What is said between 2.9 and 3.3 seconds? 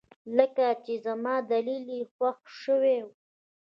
و.